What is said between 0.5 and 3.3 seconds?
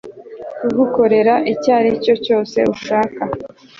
kugukorera icyaricyo cyose ushaka